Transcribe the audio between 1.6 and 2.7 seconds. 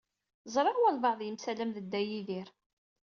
d Dda Yidir.